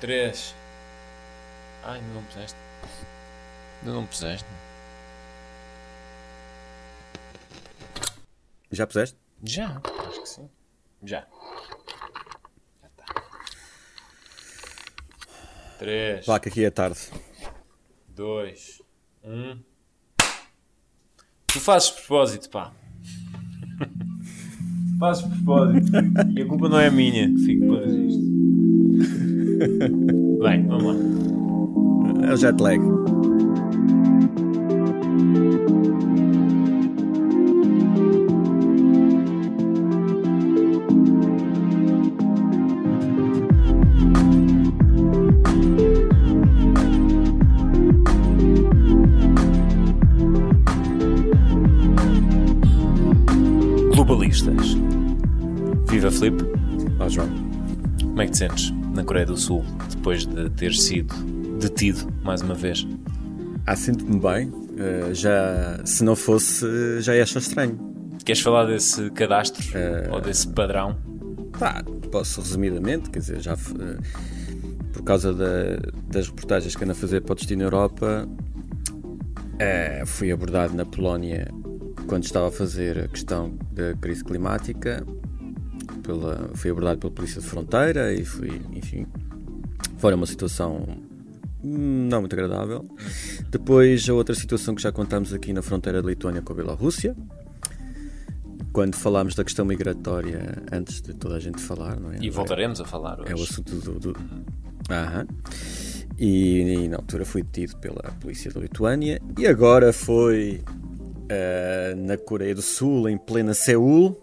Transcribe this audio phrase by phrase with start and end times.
[0.00, 0.54] 3.
[1.84, 2.56] Ai, ainda não puseste.
[3.80, 4.46] Ainda não puseste.
[8.70, 9.16] Já puseste?
[9.42, 10.48] Já, acho que sim.
[11.02, 11.26] Já.
[12.80, 13.04] Já está.
[15.78, 16.98] 3, Vá, que aqui é tarde.
[18.10, 18.82] 2,
[19.24, 19.58] 1.
[21.46, 22.72] Tu fazes propósito, pá.
[24.98, 25.90] fazes propósito.
[26.36, 27.28] E a culpa não é minha.
[27.44, 28.28] Fico para registro.
[30.40, 32.28] Bem, vamos lá.
[32.28, 32.78] É o jet lag.
[53.92, 54.76] Globalistas.
[55.88, 56.44] Viva Filipe.
[57.00, 57.28] Ó João.
[58.00, 61.14] Como é que te sentes na Coreia do Sul depois de ter sido
[61.60, 62.86] detido mais uma vez?
[63.66, 64.52] Ah, sinto-me bem.
[64.76, 67.78] Eh, já, se não fosse, já ia achar estranho.
[68.24, 69.64] Queres falar desse cadastro
[70.10, 70.96] ou desse padrão?
[71.58, 73.98] Pá, posso resumidamente, quer dizer, já eh,
[74.92, 75.78] por causa da-
[76.10, 78.28] das reportagens que ando a fazer para o Destino Europa,
[80.06, 81.48] fui abordado na Polónia
[82.06, 85.04] quando estava a fazer a questão da crise climática.
[86.08, 89.06] Pela, fui abordado pela Polícia de Fronteira e fui, enfim,
[89.98, 90.86] foi uma situação
[91.62, 92.88] não muito agradável.
[93.50, 97.14] Depois, a outra situação que já contámos aqui na fronteira de Lituânia com a Bielorrússia,
[98.72, 102.16] quando falámos da questão migratória antes de toda a gente falar, não é?
[102.22, 103.30] E voltaremos a falar hoje.
[103.30, 104.00] É o assunto do.
[104.00, 104.16] do...
[104.88, 105.26] Aham.
[106.18, 110.64] E, e na altura fui detido pela polícia da Lituânia e agora foi
[111.30, 114.18] ah, na Coreia do Sul, em plena Seul,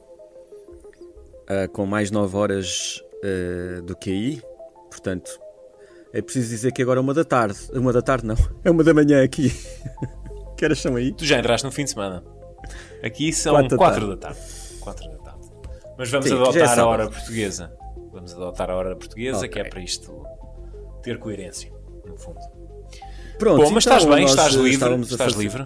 [1.47, 4.41] ah, com mais 9 horas ah, do que aí.
[4.89, 5.39] Portanto,
[6.13, 7.57] é preciso dizer que agora é uma da tarde.
[7.73, 9.51] Uma da tarde não, é uma da manhã aqui.
[10.57, 11.11] que horas são aí?
[11.13, 12.23] Tu já entraste no fim de semana.
[13.03, 14.39] Aqui são Quatro 4 da da tarde.
[14.79, 15.51] 4 da tarde.
[15.97, 16.87] Mas vamos Sim, é adotar a sábado.
[16.87, 17.73] hora portuguesa.
[18.11, 19.49] Vamos adotar a hora portuguesa, Ok.
[19.49, 20.25] que é para isto
[21.03, 21.71] ter coerência,
[22.05, 22.39] no fundo.
[23.37, 24.93] Pronto, Bom, mas então, estás bem, estás livre.
[24.93, 25.65] a Estás livre.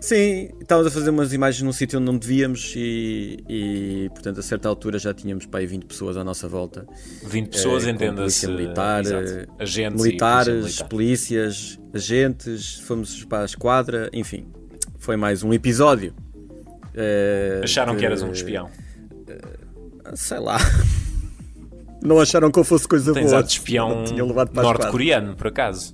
[0.00, 4.42] Sim, estávamos a fazer umas imagens num sítio onde não devíamos e, e, portanto, a
[4.42, 6.86] certa altura já tínhamos para aí 20 pessoas à nossa volta.
[7.24, 8.46] 20 pessoas, Eh, com entenda-se.
[8.46, 10.88] polícia militar, exato, eh, agentes militares, polícia militar.
[10.88, 14.46] polícias, agentes, fomos para a esquadra, enfim,
[14.98, 16.14] foi mais um episódio.
[16.94, 18.70] eh, Acharam que de- eras um espião.
[20.14, 20.58] Sei lá.
[22.02, 23.38] Não acharam que eu fosse coisa Tens boa.
[23.38, 24.04] ar de espião
[24.54, 25.92] norte-coreano, por acaso.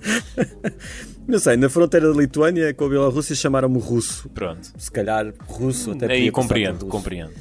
[1.30, 4.28] Não sei, na fronteira da Lituânia com a Bielorrússia chamaram-me russo.
[4.30, 4.72] Pronto.
[4.76, 7.32] Se calhar russo até Aí compreendo, compreendo.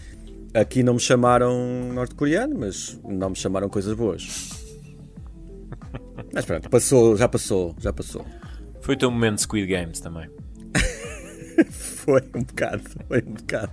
[0.53, 4.49] Aqui não me chamaram norte-coreano, mas não me chamaram coisas boas.
[6.33, 8.25] Mas pronto, passou, já passou, já passou.
[8.81, 10.29] Foi o teu momento de Squid Games também.
[11.71, 13.71] Foi um bocado, foi um bocado.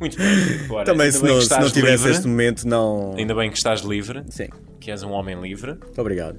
[0.00, 0.26] Muito bem.
[0.70, 2.10] Ora, Também ainda se não, se não tivesse livre.
[2.10, 3.14] este momento, não.
[3.16, 4.48] Ainda bem que estás livre, Sim,
[4.80, 5.74] que és um homem livre.
[5.74, 6.38] muito obrigado.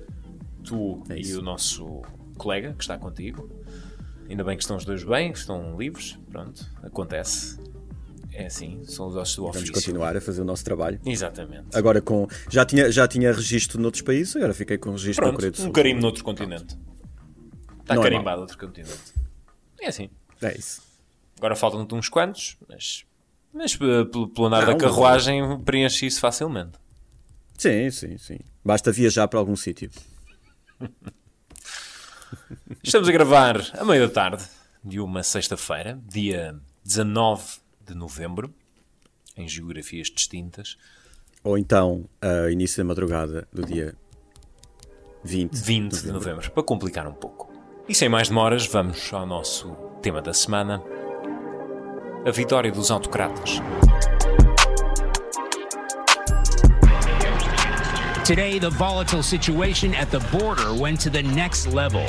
[0.66, 2.02] Tu É e o nosso
[2.38, 3.50] colega que está contigo.
[4.30, 6.18] Ainda bem que estão os dois bem, que estão livres.
[6.32, 7.60] Pronto, acontece.
[8.34, 9.74] É assim, são os ossos do Vamos ofício.
[9.74, 11.00] continuar a fazer o nosso trabalho.
[11.06, 11.68] Exatamente.
[11.74, 12.28] Agora com.
[12.50, 15.62] Já tinha, já tinha registro noutros países, agora fiquei com registro na Coreia do Pronto,
[15.64, 15.70] Sul.
[15.70, 16.78] um carimbo noutro continente.
[17.82, 19.14] Está Não é carimbado outro continente.
[19.80, 20.10] É assim.
[20.42, 20.82] É isso.
[21.38, 23.06] Agora faltam-te uns quantos, mas,
[23.54, 26.74] mas eh, pelo, pelo andar da carruagem preenche isso facilmente.
[27.58, 28.40] Sim, sim, sim.
[28.64, 29.90] Basta viajar para algum sítio.
[32.84, 34.44] Estamos a gravar a meio da tarde
[34.84, 37.44] de uma sexta-feira, dia 19
[37.86, 38.54] de novembro,
[39.36, 40.78] em geografias distintas.
[41.44, 43.96] Ou então, a início da madrugada do dia
[45.24, 47.52] 20, 20 de novembro, para complicar um pouco.
[47.88, 50.82] E sem mais demoras, vamos ao nosso tema da semana:
[52.26, 53.60] a vitória dos autocratas.
[58.26, 62.04] Today, the volatile situation at the border went to the next level.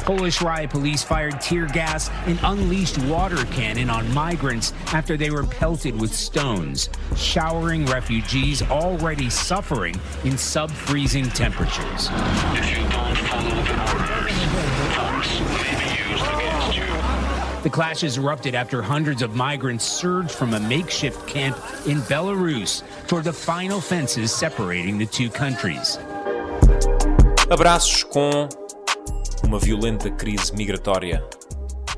[0.00, 5.44] Polish riot police fired tear gas and unleashed water cannon on migrants after they were
[5.44, 12.08] pelted with stones, showering refugees already suffering in sub freezing temperatures.
[17.64, 21.56] The clashes erupted after hundreds of migrants surged from a makeshift camp
[21.86, 25.98] in Belarus toward the final fences separating the two countries.
[27.48, 28.46] Abraços com
[29.42, 31.26] uma violenta crise migratória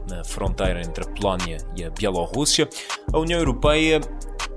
[0.08, 2.68] na fronteira entre a Polónia e a Bielorrússia,
[3.12, 4.00] a União Europeia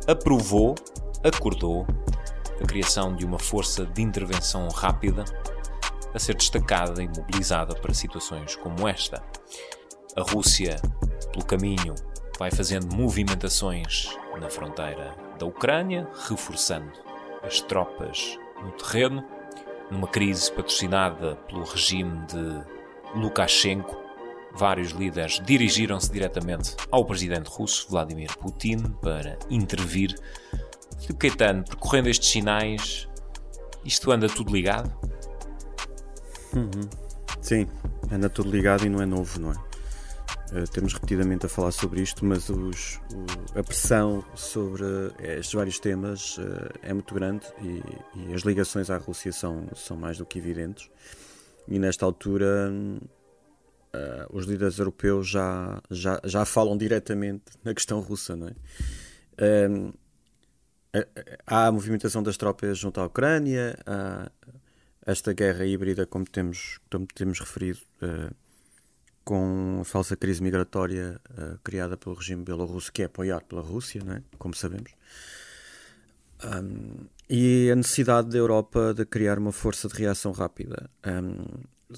[0.08, 0.76] aprovou,
[1.24, 1.88] acordou
[2.62, 5.26] a criação de uma força de intervenção rápida
[6.14, 9.24] a ser destacada e mobilizada para situações como esta.
[10.20, 10.76] A Rússia,
[11.32, 11.96] pelo caminho,
[12.38, 16.92] vai fazendo movimentações na fronteira da Ucrânia, reforçando
[17.42, 19.24] as tropas no terreno,
[19.90, 23.98] numa crise patrocinada pelo regime de Lukashenko.
[24.54, 30.14] Vários líderes dirigiram-se diretamente ao presidente russo Vladimir Putin para intervir.
[31.00, 33.08] Filipe Caetano, percorrendo estes sinais,
[33.86, 34.94] isto anda tudo ligado?
[37.40, 37.68] Sim,
[38.12, 39.69] anda tudo ligado e não é novo, não é?
[40.52, 44.84] Uh, temos repetidamente a falar sobre isto, mas os, o- a pressão sobre
[45.20, 46.42] estes vários temas uh,
[46.82, 47.84] é muito grande e,
[48.30, 50.90] e as ligações à Rússia são, são mais do que evidentes.
[51.68, 58.36] E nesta altura, uh, os líderes europeus já, já, já falam diretamente na questão russa,
[58.36, 58.56] não é?
[60.92, 61.06] A-
[61.46, 64.32] há a movimentação das tropas junto à Ucrânia, há
[65.06, 68.32] esta guerra híbrida, como temos, como temos referido, eh,
[69.30, 74.02] com a falsa crise migratória eh, criada pelo regime bielorrusso, que é apoiado pela Rússia,
[74.10, 74.24] é?
[74.40, 74.92] como sabemos.
[76.44, 80.90] Um, e a necessidade da Europa de criar uma força de reação rápida.
[81.06, 81.46] Um,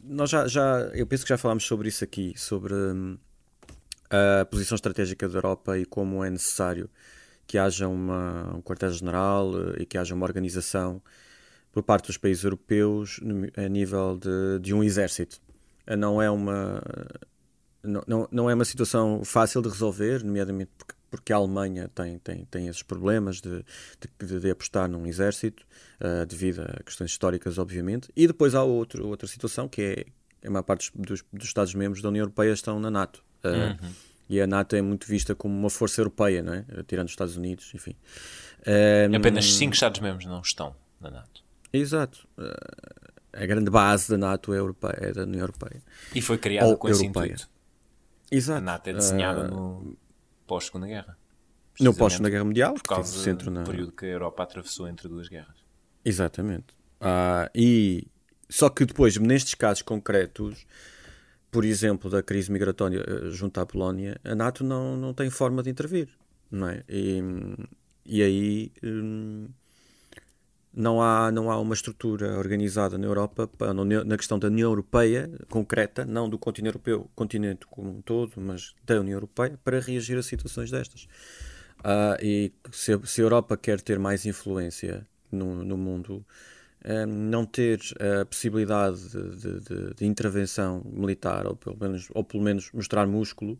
[0.04, 3.18] nós já, já, eu penso que já falámos sobre isso aqui, sobre hum,
[4.10, 6.90] a posição estratégica da Europa e como é necessário
[7.48, 11.02] que haja uma, um quartel-general eh, e que haja uma organização
[11.72, 13.22] por parte dos países europeus
[13.56, 15.40] a nível de, de um exército.
[15.96, 16.82] Não é uma
[17.84, 22.20] não, não, não é uma situação fácil de resolver, nomeadamente porque, porque a Alemanha tem,
[22.20, 23.66] tem, tem esses problemas de,
[24.20, 25.66] de, de apostar num exército,
[26.00, 28.10] eh, devido a questões históricas, obviamente.
[28.16, 32.10] E depois há outro, outra situação que é a maior parte dos, dos Estados-membros da
[32.10, 33.24] União Europeia estão na NATO.
[33.44, 33.76] Eh,
[34.30, 36.64] E a NATO é muito vista como uma força europeia, não é?
[36.88, 37.96] tirando os Estados Unidos, enfim.
[38.66, 41.44] Eh, Apenas cinco Estados-membros não estão na NATO.
[41.74, 42.26] Exato.
[43.34, 45.82] A grande base da NATO é, europeia, é da União Europeia.
[46.14, 47.26] E foi criada Ou com esse europeia.
[47.34, 47.50] intuito.
[48.32, 48.58] Exato.
[48.60, 49.98] A NATO é desenhada Eh, no
[50.48, 51.18] pós-Segunda Guerra.
[51.80, 53.64] no pós-Segunda Guerra Mundial, Por causa centro na...
[53.64, 55.56] do período que a Europa atravessou entre duas guerras.
[56.04, 56.74] Exatamente.
[57.00, 58.08] Ah, e
[58.50, 60.66] só que depois, nestes casos concretos,
[61.50, 65.64] por exemplo, da crise migratória eh, junto à Polónia, a NATO não, não tem forma
[65.64, 66.10] de intervir,
[66.50, 66.84] não é?
[66.90, 67.22] E,
[68.06, 69.48] e aí hum,
[70.74, 75.30] não há, não há uma estrutura organizada na Europa, pa- na questão da União Europeia
[75.50, 80.18] concreta, não do continente europeu, continente como um todo, mas da União Europeia, para reagir
[80.18, 81.08] a situações destas.
[81.84, 86.26] Ah, e se, se a Europa quer ter mais influência no, no mundo,
[86.84, 87.80] eh, não ter
[88.22, 93.60] a possibilidade de, de- de- intervenção militar, ou pelo, menos, ou pelo menos mostrar músculo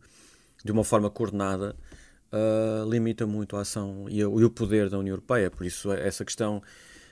[0.64, 1.76] de uma forma coordenada,
[2.32, 5.50] ah, limita muito a ação e, e o poder da União Europeia.
[5.52, 6.62] Por isso, essa questão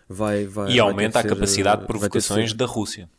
[0.09, 0.45] vai.
[0.45, 3.09] vai E aumenta a ser, capacidade de provocações ser- da Rússia.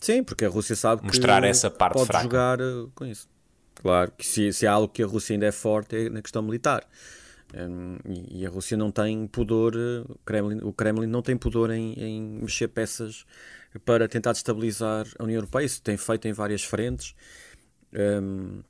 [0.00, 2.22] Sim, porque a Rússia sabe Mostrar que essa parte pode fraca.
[2.24, 3.28] jogar eh, com isso.
[3.74, 6.42] Claro que se, se há algo que a Rússia ainda é forte é na questão
[6.42, 6.86] militar.
[7.54, 11.70] Hum, e, a Rússia não tem pudor, eh, o Kremlin, o Kremlin não tem pudor
[11.70, 13.24] em, em mexer peças
[13.84, 15.64] para tentar destabilizar a União Europeia.
[15.66, 17.14] Isso tem feito em várias frentes.
[17.92, 18.62] Hum,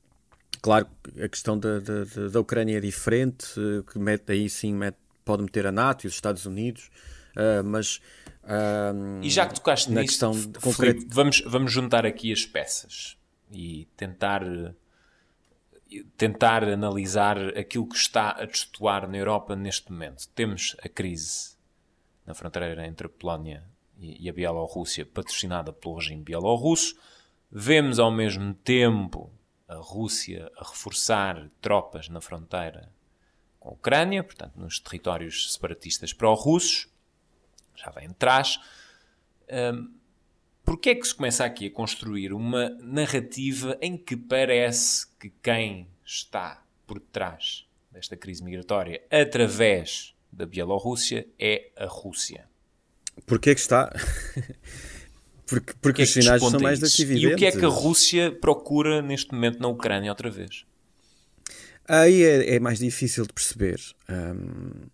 [0.62, 4.48] claro que a questão da, da, da- da Ucrânia é diferente, eh, que mete, aí
[4.48, 6.90] sim mete- pode meter a NATO e os Estados Unidos,
[7.36, 8.00] eh, mas.
[8.94, 11.04] hum, E já que tocaste na nisso, questão concreta.
[11.08, 13.16] Vamos, vamos juntar aqui as peças
[13.50, 14.42] e tentar,
[16.16, 20.28] tentar analisar aquilo que está a destoar na Europa neste momento.
[20.34, 21.56] Temos a crise
[22.26, 23.64] na fronteira entre a Polónia
[23.98, 26.96] e, e a Bielorrússia, patrocinada pelo regime bielorrusso.
[27.50, 29.32] Vemos ao mesmo tempo
[29.68, 32.92] a Rússia a reforçar tropas na fronteira
[33.58, 36.88] com a Ucrânia, portanto, nos territórios separatistas pró-russos.
[37.76, 38.58] Já vem atrás.
[40.64, 45.88] Porquê é que se começa aqui a construir uma narrativa em que parece que quem
[46.04, 52.48] está por trás desta crise migratória através da Bielorrússia é a Rússia?
[53.26, 53.92] Porquê que está?
[55.44, 57.34] porque porque é os sinais são mais que E evidentes.
[57.34, 60.64] o que é que a Rússia procura neste momento na Ucrânia outra vez?
[61.88, 63.80] Aí é, é mais difícil de perceber.
[64.08, 64.86] hum,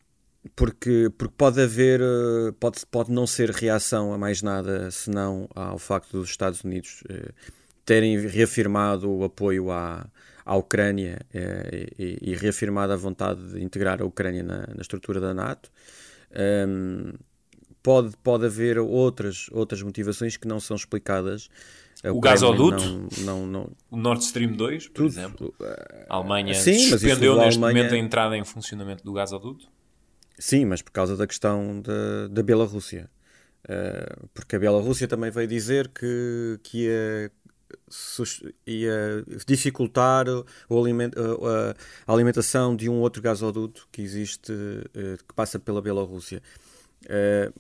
[0.55, 5.79] porque, porque pode haver, eh, pode, pode não ser reação a mais nada senão ao
[5.79, 7.31] facto dos Estados Unidos eh,
[7.85, 10.07] terem reafirmado o apoio à,
[10.45, 15.21] à Ucrânia eh, e, e reafirmado a vontade de integrar a Ucrânia na, na estrutura
[15.21, 15.71] da NATO.
[16.69, 17.12] Hum,
[17.83, 21.49] pode, pode haver outras, outras motivações que não são explicadas.
[22.05, 22.85] A O gasoduto?
[22.85, 25.55] Não, não, não, O Nord Stream 2, por tudo, exemplo.
[26.09, 29.67] A Alemanha Sim, suspendeu neste Alemanha- momento a entrada em funcionamento do gasoduto.
[30.38, 33.11] Sim, mas por causa da questão da, da Bielorrússia.
[33.64, 37.33] Uh, porque a Bielorrússia também veio dizer que, que ia,
[38.66, 40.26] ia dificultar
[40.69, 45.83] o aliment, a, a, alimentação de um outro gasoduto que existe, uh, que passa pela
[45.83, 46.43] Bielorrússia.
[47.05, 47.52] Uh,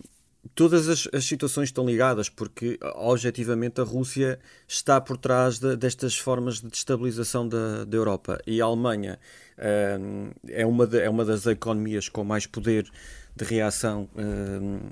[0.54, 4.38] todas as, as, situações estão ligadas, porque objetivamente a Rússia
[4.68, 8.40] está por trás de, destas formas de destabilização da, da Europa.
[8.46, 9.18] E a Alemanha
[9.58, 12.90] uh, é, uma de, é uma das economias com mais poder
[13.34, 14.90] de reação, uh,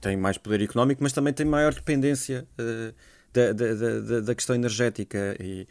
[0.00, 2.94] tem mais poder económico, mas também tem maior dependência uh,
[3.32, 5.36] da, da, da, questão energética.
[5.40, 5.66] E,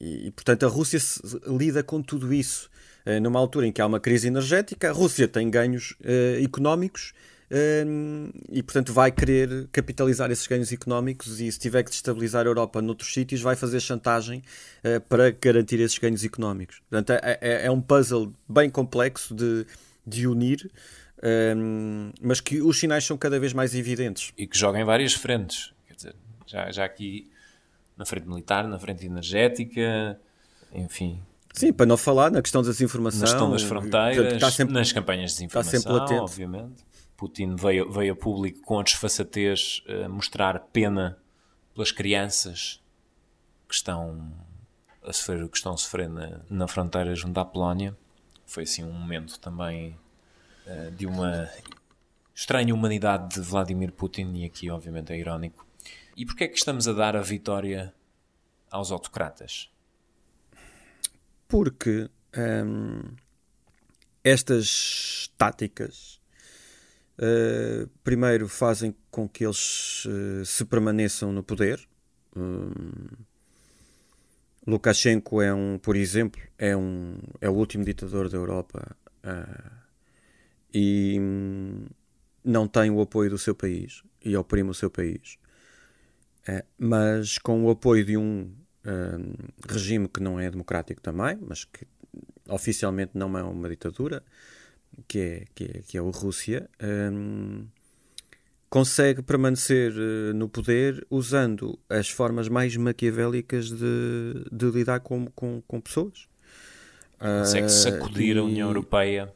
[0.00, 0.98] e, portanto, a Rússia
[1.46, 2.70] lida com tudo isso.
[3.20, 5.94] numa altura em que há uma crise energética, a Rússia tem ganhos
[6.42, 7.12] económicos
[8.50, 12.80] e portanto vai querer capitalizar esses ganhos económicos e se tiver que destabilizar a Europa
[12.80, 14.42] noutros sítios vai fazer chantagem
[14.84, 16.80] uh, para garantir esses ganhos económicos.
[16.88, 19.66] Portanto é, é, é um puzzle bem complexo de,
[20.06, 20.70] de unir,
[21.22, 24.32] um, mas que os sinais são cada vez mais evidentes.
[24.38, 26.16] E que joga em várias frentes, quer dizer,
[26.46, 27.30] já, já aqui
[27.98, 30.18] na frente militar, na frente energética,
[30.72, 31.20] enfim,
[31.52, 33.20] Sim, para não falar na questão da desinformação.
[33.20, 36.20] Na questão das fronteiras, sempre, nas campanhas de desinformação, está sempre latente.
[36.22, 36.91] obviamente.
[37.22, 41.16] Putin veio, veio a público com a desfaçatez uh, mostrar pena
[41.72, 42.82] pelas crianças
[43.68, 44.34] que estão
[45.04, 47.96] a sofrer, que estão a sofrer na, na fronteira junto à Polónia.
[48.44, 49.96] Foi assim um momento também
[50.66, 51.48] uh, de uma
[52.34, 55.64] estranha humanidade de Vladimir Putin, e aqui obviamente é irónico.
[56.16, 57.94] E porquê é que estamos a dar a vitória
[58.68, 59.70] aos autocratas?
[61.46, 63.14] Porque hum,
[64.24, 66.20] estas táticas
[67.22, 71.80] Uh, primeiro, fazem com que eles uh, se permaneçam no poder.
[72.34, 72.72] Um,
[74.66, 79.72] Lukashenko é um, por exemplo, é, um, é o último ditador da Europa uh,
[80.74, 81.86] e um,
[82.44, 85.38] não tem o apoio do seu país e oprime o seu país.
[86.76, 88.52] mas com o apoio de um
[89.68, 91.86] regime que não é democrático também, mas que
[92.48, 94.24] oficialmente não é uma ditadura,
[95.06, 96.68] que é, que é, que é a Rússia,
[97.12, 97.66] um,
[98.68, 105.62] consegue permanecer uh, no poder usando as formas mais maquiavélicas de, de lidar com, com,
[105.66, 106.26] com pessoas.
[107.18, 109.32] Consegue sacudir uh, a União Europeia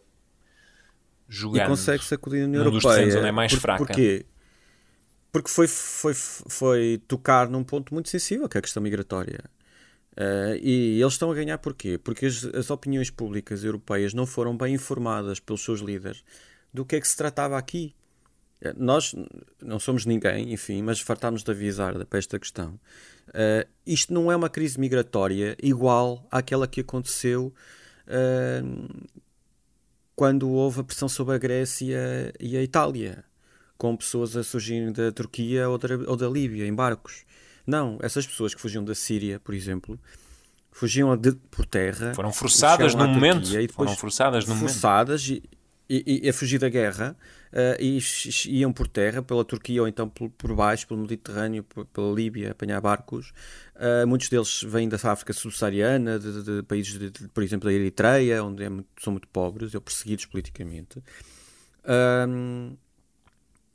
[1.28, 1.64] jogando.
[1.64, 3.18] E consegue sacudir a União Europeia.
[3.18, 3.84] onde é mais por, fraca.
[3.84, 4.26] Porquê?
[5.30, 9.44] Porque foi, foi, foi tocar num ponto muito sensível, que é a questão migratória.
[10.16, 11.99] Uh, e eles estão a ganhar porquê?
[11.99, 16.25] Porque as, as, opiniões públicas europeias não foram bem informadas pelos seus líderes
[16.73, 17.94] do que é que se tratava aqui.
[18.64, 19.14] Uh, nós
[19.61, 22.80] não somos ninguém, enfim, mas fartámos de avisar para esta questão.
[23.28, 27.52] Uh, isto não é uma crise migratória igual àquela que aconteceu
[30.14, 33.25] quando houve a pressão sobre a Grécia e a Itália,
[33.76, 37.25] com pessoas a surgirem da Turquia ou da, ou da Líbia em barcos.
[37.66, 39.99] Não, essas pessoas que fugiam da Síria, por exemplo,
[40.70, 42.14] fugiam de, por terra.
[42.14, 43.58] Foram forçadas no momento.
[43.58, 45.49] E foram forçadas no forçadas momento.
[45.88, 47.16] E, e, e, a fugir da guerra
[47.52, 47.99] uh, e
[48.49, 52.50] iam por terra pela Turquia ou então por, por baixo, pelo Mediterrâneo, por, pela Líbia,
[52.50, 53.32] apanhar barcos.
[53.76, 57.73] Uh, muitos deles vêm da África subsaariana, de, de, de países, de, por exemplo, da
[57.73, 60.99] Eritreia, onde é muito, são muito pobres ou perseguidos politicamente.
[61.85, 62.76] Uh,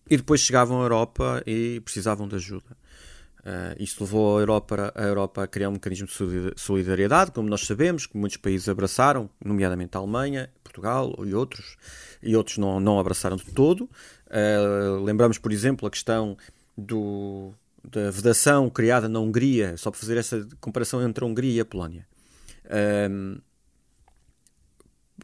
[0.09, 2.77] e depois chegavam à Europa e precisavam de ajuda.
[3.41, 7.61] Uh, isto levou a Europa, a Europa a criar um mecanismo de solidariedade, como nós
[7.61, 11.75] sabemos, que muitos países abraçaram, nomeadamente a Alemanha, Portugal e outros,
[12.21, 13.89] e outros não, não abraçaram de todo.
[14.27, 16.37] Uh, lembramos, por exemplo, a questão
[16.77, 17.51] do,
[17.83, 21.65] da vedação criada na Hungria, só para fazer essa comparação entre a Hungria e a
[21.65, 22.05] Polónia.
[22.65, 23.41] Ah,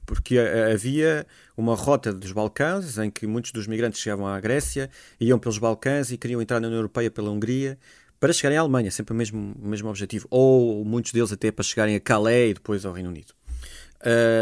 [0.05, 5.39] porque havia uma rota dos Balcãs em que muitos dos migrantes chegavam à Grécia, iam
[5.39, 7.77] pelos Balcãs e queriam entrar na União Europeia pela Hungria
[8.19, 10.27] para chegarem à Alemanha, sempre o mesmo, o mesmo objetivo.
[10.29, 13.33] Ou muitos deles até para chegarem a Calais e depois ao Reino Unido.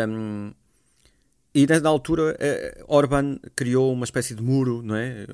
[0.10, 0.53] Um,
[1.53, 5.25] e na altura, uh, Orban criou uma espécie de muro não é?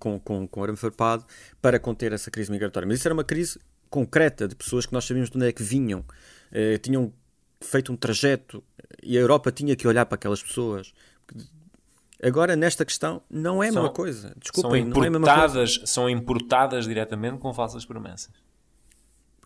[0.00, 1.24] com, com, com arame farpado
[1.62, 2.86] para conter essa crise migratória.
[2.86, 5.62] Mas isso era uma crise concreta de pessoas que nós sabíamos de onde é que
[5.62, 7.12] vinham, uh, tinham
[7.60, 8.64] feito um trajeto
[9.02, 10.92] e a Europa tinha que olhar para aquelas pessoas.
[12.22, 14.34] Agora, nesta questão, não é a são, mesma coisa.
[14.38, 15.86] Desculpem, não é a mesma coisa.
[15.86, 18.32] São importadas diretamente com falsas promessas.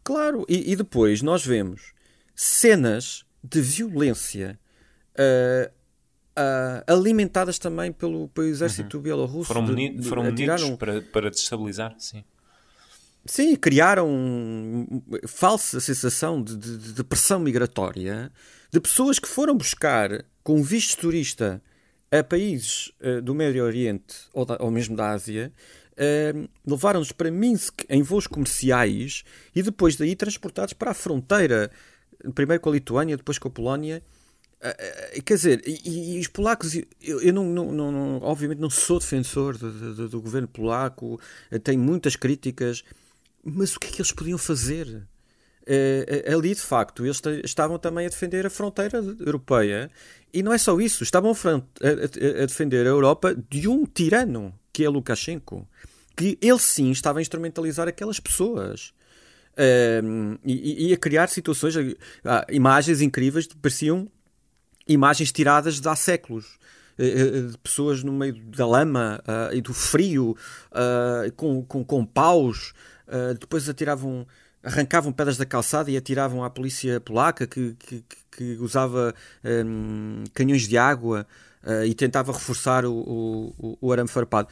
[0.02, 1.92] Claro, e, e depois nós vemos
[2.34, 4.58] cenas de violência
[5.14, 5.72] uh,
[6.38, 9.02] uh, alimentadas também pelo, pelo exército uhum.
[9.02, 9.52] bielorrusso.
[9.52, 10.76] Foram, de, de, foram atiraram...
[10.76, 12.24] para, para destabilizar, sim.
[13.26, 18.30] Sim, criaram falsa sensação de, de, de, pressão migratória
[18.70, 21.62] de pessoas que foram buscar com visto turista
[22.10, 25.52] a países uh, do Médio Oriente ou, da, ou mesmo da Ásia,
[25.92, 31.70] uh, levaram-nos para Minsk em voos comerciais e depois daí transportados para a fronteira,
[32.34, 34.02] primeiro com a Lituânia, depois com a Polónia.
[34.60, 38.98] Uh, quer dizer, e, e os polacos, eu, eu não, não, não, obviamente não sou
[38.98, 41.20] defensor do, do, governo polaco,
[41.62, 42.82] tenho muitas críticas,
[43.42, 45.06] mas o que é que eles podiam fazer?
[46.30, 49.90] Ali de facto eles estavam também a defender a fronteira europeia
[50.34, 54.84] e não é só isso, estavam a, a, defender a Europa de um tirano que
[54.84, 55.66] é Lukashenko,
[56.16, 58.92] que ele sim estava a instrumentalizar aquelas pessoas
[59.52, 61.94] uh, e, e, a criar situações, uh,
[62.50, 64.10] imagens incríveis pareciam
[64.88, 66.58] imagens tiradas de há séculos.
[66.96, 69.20] De pessoas no meio da lama
[69.52, 70.36] e do frio,
[71.34, 72.72] com, com, com paus,
[73.40, 74.24] depois atiravam
[74.64, 80.66] arrancavam pedras da calçada e atiravam à polícia polaca que, que, que usava um, canhões
[80.66, 81.26] de água
[81.62, 82.94] uh, e tentava reforçar o,
[83.58, 84.48] o, o arame farpado.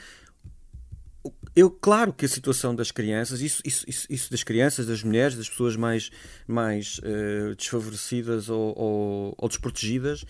[1.55, 5.37] Eu, claro que a situação das crianças, isso, isso, isso, isso das crianças, das mulheres,
[5.37, 6.11] das pessoas mais,
[6.47, 10.25] mais uh, desfavorecidas ou, ou, ou, desprotegidas,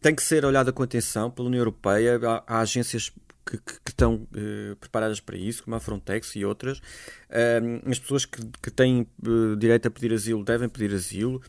[0.00, 2.18] tem que ser olhada com atenção pela União Europeia.
[2.22, 3.12] Há, há agências
[3.44, 6.78] que, que, que estão uh, preparadas para isso, como a Frontex e outras.
[6.78, 11.42] Uh, as pessoas que, que têm uh, direito a pedir asilo devem pedir asilo.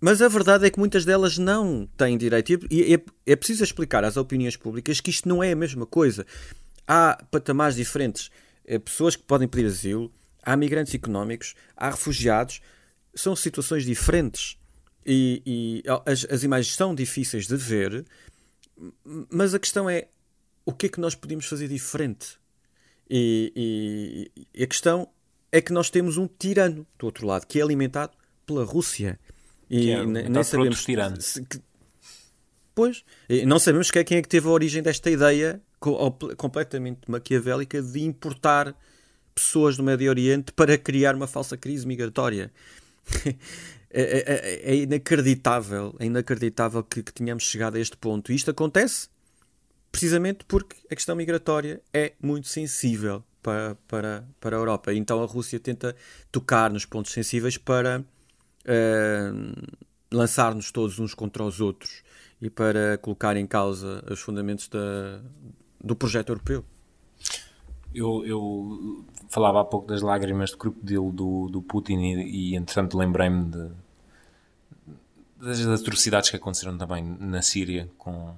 [0.00, 2.66] Mas a verdade é que muitas delas não têm direito.
[2.70, 6.26] E é, é preciso explicar às opiniões públicas que isto não é a mesma coisa.
[6.86, 8.30] Há patamares diferentes.
[8.68, 10.12] Há pessoas que podem pedir asilo,
[10.42, 12.60] há migrantes económicos, há refugiados.
[13.14, 14.58] São situações diferentes.
[15.04, 18.04] E, e as, as imagens são difíceis de ver,
[19.30, 20.08] mas a questão é
[20.64, 22.38] o que é que nós podemos fazer diferente?
[23.08, 25.08] E, e, a questão
[25.50, 28.12] é que nós temos um tirano do outro lado, que é alimentado
[28.46, 29.18] pela Rússia.
[29.68, 30.84] E é, nem sabemos.
[31.20, 31.60] Se, que,
[32.74, 33.04] pois,
[33.46, 35.60] não sabemos que é quem é que teve a origem desta ideia
[36.36, 38.74] completamente maquiavélica de importar
[39.34, 42.52] pessoas do Médio Oriente para criar uma falsa crise migratória.
[43.94, 48.32] É, é, é, é, inacreditável, é inacreditável que, que tenhamos chegado a este ponto.
[48.32, 49.10] E isto acontece
[49.92, 54.94] precisamente porque a questão migratória é muito sensível para, para, para a Europa.
[54.94, 55.94] Então a Rússia tenta
[56.32, 59.68] tocar nos pontos sensíveis para uh,
[60.10, 62.02] lançar-nos todos uns contra os outros
[62.40, 65.20] e para colocar em causa os fundamentos da,
[65.78, 66.64] do projeto europeu.
[67.94, 72.96] Eu, eu, falava há pouco das lágrimas de crocodilo do, do Putin e, e entretanto
[72.96, 73.70] lembrei-me
[75.38, 78.34] das atrocidades que aconteceram também na Síria com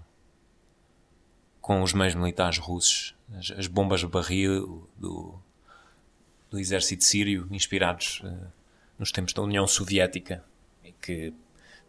[1.64, 5.35] com os meios militares russos, as, as bombas de barril do,
[6.50, 8.53] do exército sírio, inspirados uh,
[8.98, 10.44] nos tempos da União Soviética,
[10.85, 11.33] e que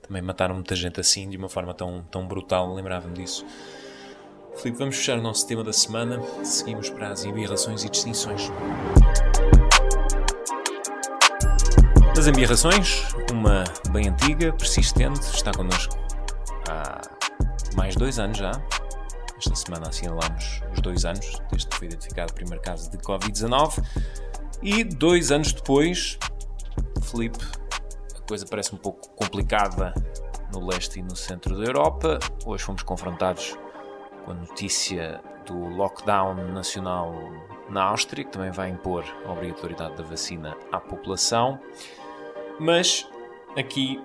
[0.02, 3.46] também mataram muita gente assim, de uma forma tão, tão brutal, lembrava-me disso.
[4.56, 8.50] Filipe, vamos fechar o nosso tema da semana, seguimos para as embirrações e distinções.
[12.16, 15.98] Das embirrações, uma bem antiga, persistente, está connosco
[16.70, 17.02] há
[17.76, 18.54] mais dois anos já,
[19.38, 23.84] esta semana assinalamos os dois anos desde que foi identificado o primeiro caso de Covid-19.
[24.62, 26.18] E dois anos depois,
[27.04, 27.44] Felipe,
[28.16, 29.94] a coisa parece um pouco complicada
[30.54, 32.20] no leste e no centro da Europa.
[32.46, 33.58] Hoje fomos confrontados
[34.24, 37.14] com a notícia do lockdown nacional
[37.70, 41.60] na Áustria, que também vai impor a obrigatoriedade da vacina à população.
[42.60, 43.08] Mas
[43.58, 44.02] aqui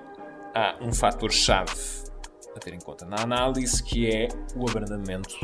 [0.55, 2.10] há um fator-chave
[2.55, 5.35] a ter em conta na análise, que é o abrandamento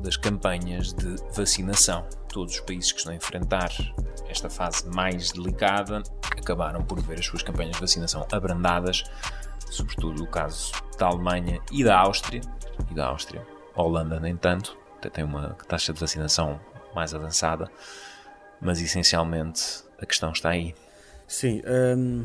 [0.00, 2.06] das campanhas de vacinação.
[2.28, 3.70] Todos os países que estão a enfrentar
[4.28, 6.02] esta fase mais delicada
[6.36, 9.04] acabaram por ver as suas campanhas de vacinação abrandadas,
[9.70, 12.40] sobretudo o caso da Alemanha e da Áustria.
[12.90, 13.46] E da Áustria.
[13.74, 16.60] A Holanda, nem tanto, até tem uma taxa de vacinação
[16.94, 17.70] mais avançada,
[18.60, 20.74] mas essencialmente a questão está aí.
[21.26, 21.62] Sim,
[21.96, 22.24] hum,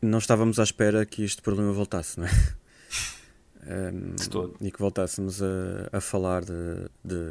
[0.00, 2.30] não estávamos à espera que este problema voltasse, não é?
[3.66, 4.14] Um.
[4.60, 7.30] E que voltássemos a, a falar de, de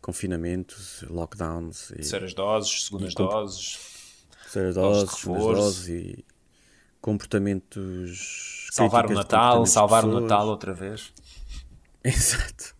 [0.00, 1.90] confinamentos, lockdowns.
[1.90, 3.78] E, terceiras doses, segundas doses.
[4.44, 6.24] Terceiras doses, segundas doses e
[7.00, 8.68] comportamentos.
[8.72, 11.12] Salvar o Natal, salvar o Natal outra vez.
[12.02, 12.74] Exato.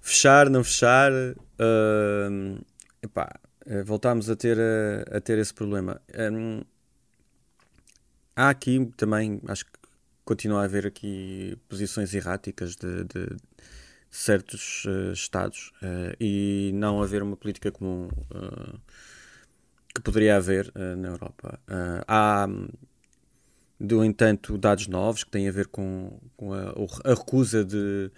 [0.00, 1.10] fechar, não fechar.
[1.12, 2.62] Uh,
[3.02, 6.00] epá, eh, voltámos a ter, a, a ter esse problema.
[6.16, 6.62] Um,
[8.34, 9.72] há aqui também, acho que
[10.26, 13.36] continua a haver aqui posições erráticas de, de,
[14.10, 18.78] certos uh, Estados uh, e não haver uma política comum uh,
[19.94, 21.58] que poderia haver na Europa.
[22.06, 22.46] há
[23.80, 28.10] no entanto, dados novos que têm a ver com, com a, a, recusa de,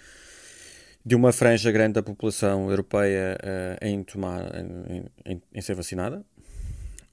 [1.06, 3.38] de uma franja grande da população europeia
[3.80, 6.24] em, tomar, em, em, em ser vacinada.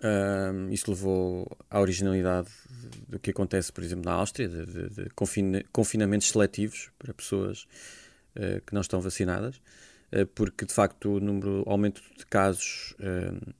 [0.06, 2.50] Um, isso levou à originalidade
[3.08, 7.66] do que acontece, por exemplo, na Áustria, de, de, de confina, confinamentos seletivos para pessoas
[8.36, 9.56] uh, que não estão vacinadas,
[10.14, 13.54] uh, porque de facto o número, o aumento de casos uh,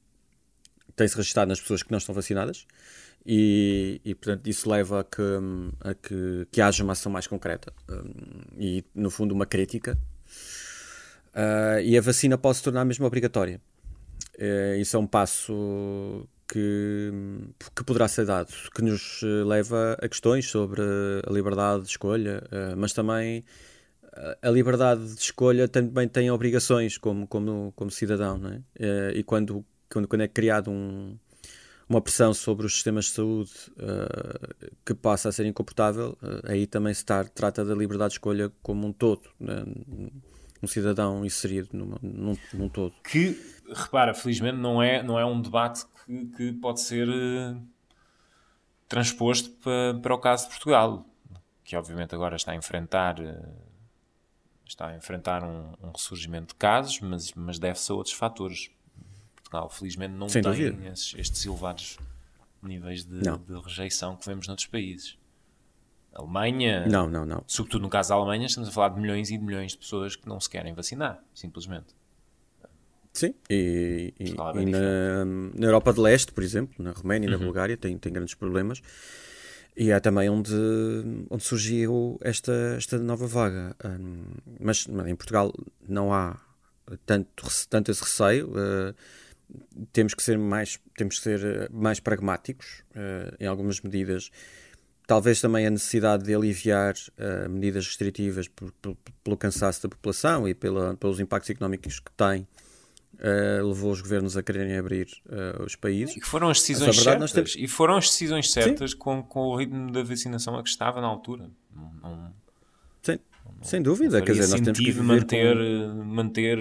[0.96, 2.68] tem-se registrado nas pessoas que não estão vacinadas
[3.26, 5.22] e, e portanto isso leva a que,
[5.82, 9.98] a que, que haja uma ação mais concreta um, e no fundo uma crítica
[11.84, 13.60] e a vacina pode se tornar mesmo obrigatória.
[14.80, 17.12] isso é um passo que,
[17.76, 20.82] que poderá ser dado, que nos eh, leva a questões sobre
[21.26, 23.44] a liberdade de escolha, eh, mas também
[24.14, 29.12] eh, a liberdade de escolha também tem obrigações como, como, como cidadão, não é?
[29.16, 31.18] E quando, quando, quando é criado um,
[31.90, 36.66] uma pressão sobre os sistemas de saúde uh, que passa a ser incomportável, uh, aí
[36.66, 39.64] também se tar, trata da liberdade de escolha como um todo, né?
[40.62, 42.94] Um cidadão inserido numa, num, num todo.
[43.04, 43.40] Que,
[43.74, 47.62] repara, felizmente não é, não é um debate que, que pode ser uh,
[48.88, 51.06] transposto para, para o caso de Portugal,
[51.64, 53.66] que obviamente agora está a enfrentar uh,
[54.68, 58.70] está a enfrentar um, um, ressurgimento de casos, mas, mas deve-se a outros fatores.
[59.36, 62.00] Portugal, felizmente, não Sem tem esses, estes elevados
[62.62, 65.18] níveis de, de, rejeição que vemos noutros países.
[66.16, 67.44] Alemanha, não, não, não.
[67.46, 70.16] sobretudo no caso da Alemanha, estamos a falar de milhões e de milhões de pessoas
[70.16, 71.94] que não se querem vacinar, simplesmente.
[73.12, 77.38] Sim, e, e, e na, na, Europa de Leste, por exemplo, na Roménia e na
[77.38, 77.46] uhum.
[77.46, 78.82] Bulgária, tem, tem grandes problemas.
[79.78, 80.54] E é também onde,
[81.30, 83.76] onde surgiu esta, esta nova vaga.
[83.84, 84.24] Um,
[84.60, 85.54] mas, mas, em Portugal
[85.88, 86.40] não há
[87.06, 88.50] tanto, tanto esse receio.
[88.50, 88.96] Uh,
[89.92, 94.30] temos que ser mais, temos que ser mais pragmáticos uh, em algumas medidas.
[95.08, 100.48] Talvez também a necessidade de aliviar uh, medidas restritivas por, por, pelo cansaço da população
[100.48, 102.48] e pela, pelos impactos económicos que tem
[103.16, 106.18] Uh, levou os governos a quererem abrir uh, os países.
[106.18, 107.32] E foram as decisões verdade, certas.
[107.32, 107.56] Temos...
[107.56, 111.08] E foram as decisões certas com, com o ritmo da vacinação a que estava na
[111.08, 111.50] altura.
[111.74, 112.34] Não, não,
[113.02, 114.22] sem, não, sem dúvida.
[114.22, 116.04] Quer dizer, nós temos que manter, com...
[116.04, 116.60] manter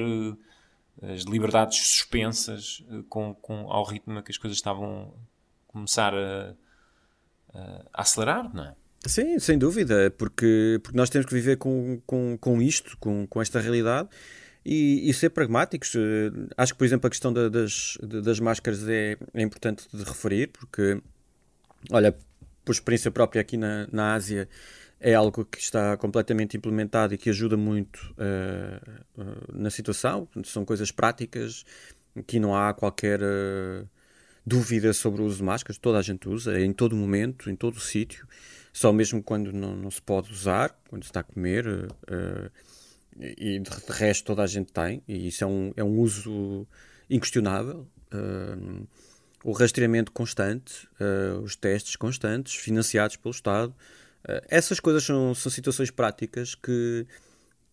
[1.03, 5.13] as liberdades suspensas com, com, ao ritmo que as coisas estavam
[5.69, 6.55] a começar a,
[7.55, 8.75] a acelerar, não é?
[9.07, 13.43] Sim, sem dúvida, porque, porque nós temos que viver com, com, com isto, com, com
[13.43, 14.09] esta realidade
[14.65, 15.95] e, e, ser pragmáticos.
[15.95, 20.03] Eh, acho que, por exemplo, a questão da, das, das máscaras é, é, importante de
[20.03, 21.03] referir, porque,
[21.91, 22.17] olha,
[22.65, 24.49] por experiência própria aqui na, na Ásia,
[24.99, 30.27] é algo que está completamente implementado e que ajuda muito uh, uh, na situação.
[30.45, 31.65] São coisas práticas,
[32.27, 33.87] que não há qualquer uh,
[34.47, 35.79] dúvida sobre o uso de máscaras.
[35.79, 38.27] Toda a gente usa, em todo momento, em todo o sítio.
[38.73, 41.65] Só mesmo quando não, não, se pode usar, quando se está a comer
[43.17, 46.67] e de resto toda a gente tem, e isso é um, é um uso
[47.09, 47.87] inquestionável.
[48.13, 48.87] Uh,
[49.43, 53.75] o rastreamento constante, uh, os testes constantes, financiados pelo Estado.
[54.25, 57.07] Uh, essas coisas são, são situações práticas que,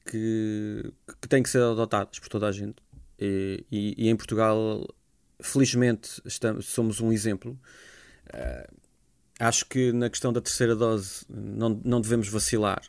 [0.06, 2.76] que, que têm que ser adotadas por toda a gente.
[3.18, 4.86] E, e, e em Portugal,
[5.42, 7.60] felizmente, estamos, somos um exemplo.
[9.40, 12.82] acho que na questão da terceira dose não, não devemos vacilar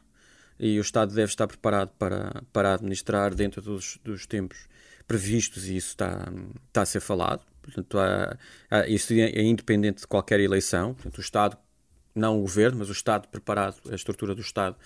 [0.59, 4.69] e o Estado deve estar preparado para, para administrar dentro dos, dos tempos
[5.09, 6.33] previstos e isso está,
[6.69, 7.45] está a ser falado.
[7.61, 8.39] Portanto, há,
[8.71, 10.95] há, isso é, é independente de qualquer eleição.
[10.95, 11.59] Portanto, o Estado,
[12.15, 14.77] não o governo, mas o Estado preparado, a estrutura do Estado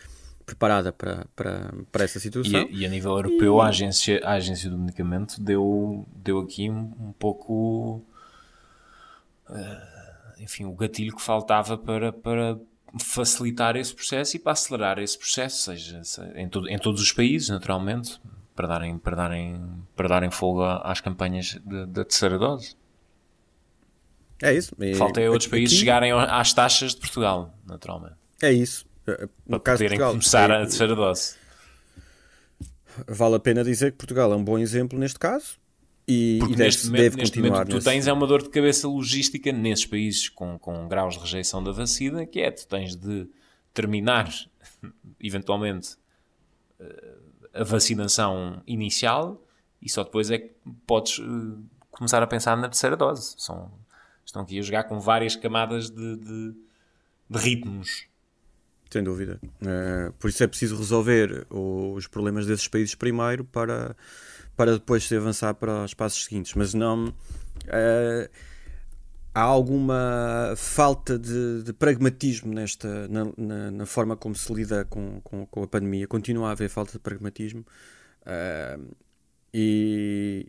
[0.47, 2.69] preparada para, para, para essa situação.
[2.71, 3.61] E, e a nível europeu, e...
[3.61, 8.03] a, agência, a Agência do Medicamento deu, deu aqui um, um pouco.
[9.51, 9.97] Uh,
[10.39, 12.57] enfim, o gatilho que faltava para, para
[13.01, 16.01] facilitar esse processo e para acelerar esse processo, seja,
[16.37, 18.21] em, todo, em todos os países, naturalmente,
[18.55, 19.61] para darem, para darem,
[19.97, 22.77] para darem fogo às campanhas da terceira dose.
[24.43, 24.77] É isso.
[24.97, 25.81] Falta é outros países aqui...
[25.81, 28.17] chegarem às taxas de Portugal, naturalmente.
[28.43, 28.87] É isso.
[29.47, 30.55] No para poderem Portugal, começar é...
[30.55, 31.37] a terceira dose.
[33.07, 35.59] Vale a pena dizer que Portugal é um bom exemplo neste caso
[36.09, 38.87] e, Porque e neste, deve, momento, neste momento tu tens é uma dor de cabeça
[38.87, 43.29] logística nesses países com, com graus de rejeição da vacina, que é, tu tens de
[43.75, 44.33] terminar,
[45.21, 45.97] eventualmente,
[46.79, 47.17] eh,
[47.53, 49.43] a vacinação inicial
[49.83, 50.55] e só depois é que
[50.87, 51.59] podes uh,
[51.91, 53.35] começar a pensar na terceira dose.
[53.39, 53.73] São,
[54.25, 56.55] estão aqui a jogar com várias camadas de, de,
[57.31, 58.07] de ritmos.
[58.97, 59.39] Sem dúvida.
[59.61, 63.95] Uh, por isso é preciso resolver os problemas desses países primeiro para
[64.57, 66.55] para depois se avançar para os passos seguintes.
[66.55, 67.09] Mas não.
[67.09, 68.31] Uh,
[69.35, 75.21] há alguma falta de, de pragmatismo nesta na, na, na, forma como se lida com,
[75.21, 76.07] com, com, a pandemia.
[76.07, 77.67] Continua a haver falta de pragmatismo.
[78.23, 78.97] Uh,
[79.53, 80.47] e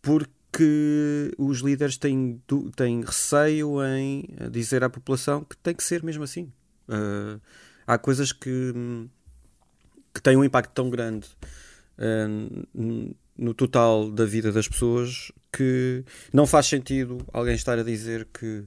[0.00, 2.40] porque os líderes têm,
[2.76, 6.52] têm receio em dizer à população que tem que ser mesmo assim.
[6.88, 7.40] Uh,
[7.86, 8.72] há coisas que,
[10.14, 11.28] que têm um impacto tão grande
[11.98, 18.26] uh, no total da vida das pessoas que não faz sentido alguém estar a dizer
[18.32, 18.64] que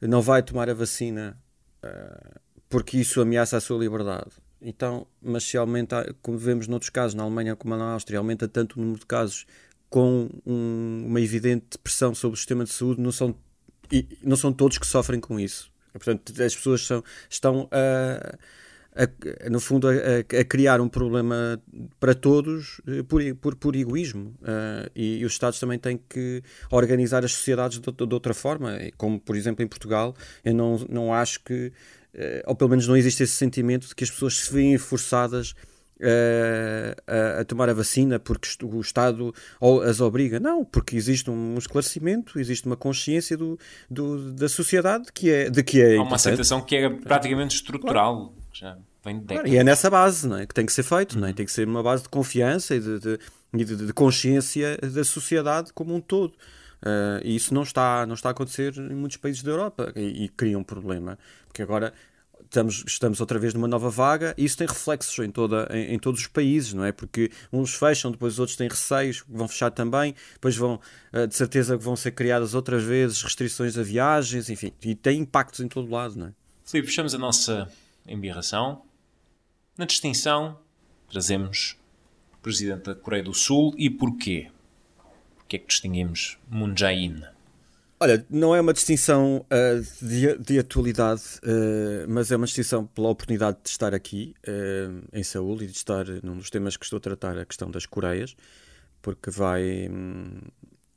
[0.00, 1.36] não vai tomar a vacina
[1.84, 4.30] uh, porque isso ameaça a sua liberdade.
[4.60, 8.76] Então, mas se aumenta, como vemos noutros casos, na Alemanha como na Áustria, aumenta tanto
[8.76, 9.46] o número de casos
[9.88, 13.34] com um, uma evidente pressão sobre o sistema de saúde, não são,
[14.22, 15.70] não são todos que sofrem com isso.
[15.98, 18.38] Portanto, as pessoas são, estão a
[18.98, 21.62] a, no fundo, a, a, criar um problema
[22.00, 24.34] para todos eh, por, por, por egoísmo.
[24.42, 28.76] Uh, e, e, os Estados também têm que organizar as sociedades de, de, outra forma.
[28.96, 31.68] Como, por exemplo, em Portugal, eu não, não acho que,
[32.14, 35.54] uh, ou pelo menos não existe esse sentimento de que as pessoas se veem forçadas
[36.00, 39.34] a, a, tomar a vacina porque o Estado
[39.84, 40.38] as obriga.
[40.38, 43.58] Não, porque existe um esclarecimento, existe uma consciência do,
[43.90, 45.96] do da sociedade que é, de que é.
[45.96, 48.34] Há uma aceitação que é praticamente estrutural.
[48.52, 50.46] Já vem de claro, e é nessa base não é?
[50.46, 51.22] que tem que ser feito, uhum.
[51.22, 51.32] não é?
[51.32, 53.18] tem que ser uma base de confiança e de, de,
[53.52, 56.34] de, de consciência da sociedade como um todo.
[56.80, 60.24] Uh, e isso não está, não está a acontecer em muitos países da Europa e,
[60.24, 61.92] e cria um problema, porque agora
[62.48, 65.98] estamos, estamos outra vez numa nova vaga e isso tem reflexos em, toda, em, em,
[65.98, 66.92] todos os países, não é?
[66.92, 70.80] Porque uns fecham, depois os outros têm receios, vão fechar também, depois vão,
[71.12, 75.60] uh, de certeza, vão ser criadas outras vezes restrições a viagens, enfim, e tem impactos
[75.60, 76.32] em todo lado, não é?
[76.64, 77.70] Filipe, fechamos a nossa
[78.06, 78.82] embirração
[79.76, 80.58] na distinção,
[81.08, 81.76] trazemos
[82.34, 84.50] o presidente da Coreia do Sul e porquê?
[85.36, 87.22] Porquê é que distinguimos Moon Jae-in?
[88.00, 93.08] Olha, não é uma distinção uh, de, de, atualidade, uh, mas é uma distinção pela
[93.08, 96.98] oportunidade de estar aqui uh, em Seul e de estar num dos temas que estou
[96.98, 98.36] a tratar, a questão das Coreias,
[99.02, 100.40] porque vai, um,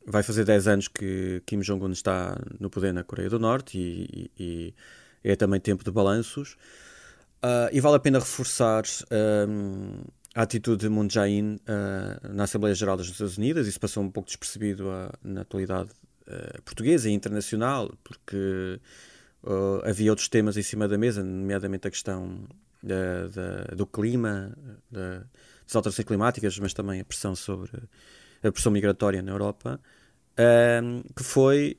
[0.06, 4.32] vai fazer 10 anos que Kim Jong-un está no poder na Coreia do Norte e,
[4.38, 4.76] e,
[5.24, 6.56] e é também tempo de balanços.
[7.44, 8.84] Uh, e vale a pena reforçar
[9.50, 10.04] um,
[10.36, 13.66] a atitude de Moon Jae-in uh, na Assembleia Geral das Nações Unidas.
[13.66, 15.90] Isso passou um pouco despercebido uh, na atualidade
[16.64, 18.80] portuguesa e internacional, porque
[19.84, 22.48] havia outros temas em cima da mesa, nomeadamente a questão
[22.82, 24.56] da, da, do clima,
[24.90, 25.20] da,
[25.66, 27.72] das alterações climáticas, mas também a pressão sobre
[28.44, 29.80] a pressão migratória na Europa.
[30.40, 31.78] Um, que foi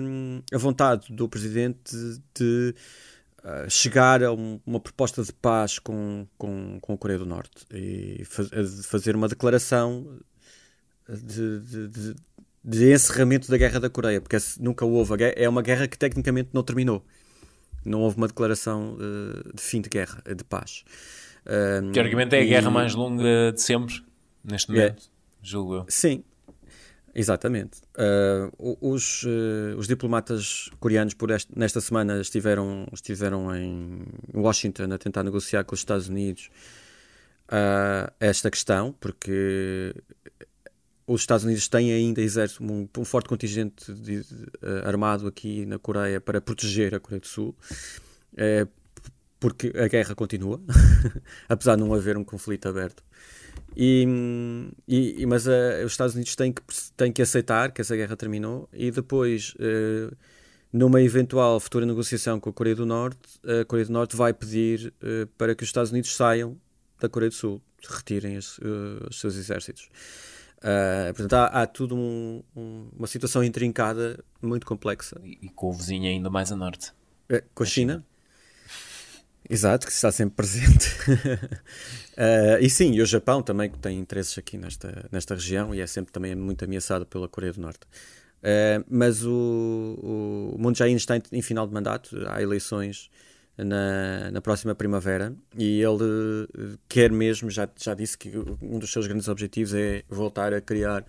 [0.00, 1.92] um, a vontade do presidente
[2.34, 2.74] de
[3.68, 8.24] chegar a um, uma proposta de paz com, com, com a Coreia do Norte e
[8.24, 10.18] faz, fazer uma declaração
[11.08, 12.14] de, de,
[12.64, 15.16] de, encerramento da guerra da Coreia, porque nunca houve.
[15.16, 17.04] Guerra, é uma guerra que tecnicamente não terminou.
[17.84, 20.84] Não houve uma declaração uh, de fim de guerra, de paz.
[21.46, 22.48] Um, Teoricamente é a e...
[22.48, 24.02] guerra mais longa de sempre,
[24.44, 25.86] neste momento, é, julgo eu.
[25.88, 26.22] Sim,
[27.14, 27.80] Exatamente.
[27.96, 34.98] Uh, os, uh, os, diplomatas coreanos por este, nesta semana estiveram, estiveram em Washington a
[34.98, 36.48] tentar negociar com os Estados Unidos
[37.48, 39.94] uh, esta questão, porque
[41.08, 44.46] os Estados Unidos têm ainda exército um, um forte contingente de, de,
[44.84, 47.56] armado aqui na Coreia para proteger a Coreia do Sul.
[49.40, 50.60] porque a guerra continua,
[51.48, 53.02] apesar de não haver um conflito aberto.
[53.76, 54.04] E,
[54.86, 56.62] e, mas uh, os Estados Unidos têm que,
[56.96, 60.14] têm que aceitar que essa guerra terminou e depois, uh,
[60.72, 64.92] numa eventual futura negociação com a Coreia do Norte, a Coreia do Norte vai pedir
[65.02, 66.56] uh, para que os Estados Unidos saiam
[67.00, 68.58] da Coreia do Sul, retirem os
[69.12, 69.88] seus exércitos.
[71.14, 75.20] Portanto, há, há tudo um, um, uma situação intrincada, muito complexa.
[75.22, 76.92] E, e, com o vizinho ainda mais a norte.
[77.54, 77.94] com a, China.
[77.94, 78.06] China.
[79.50, 80.88] Exato, que está sempre presente.
[81.08, 85.86] uh, e sim, e o Japão também tem interesses aqui nesta, nesta região e é
[85.86, 87.86] sempre também muito ameaçado pela Coreia do Norte.
[88.38, 93.10] Uh, mas o, o Moon Jae-in está em, em, final de mandato, há eleições
[93.58, 98.90] na, na próxima primavera e ele uh, quer mesmo, já, já disse que um dos
[98.90, 101.04] seus grandes objetivos é voltar a criar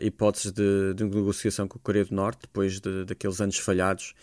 [0.00, 4.14] hipóteses de, de negociação com a Coreia do Norte, depois de, daqueles anos falhados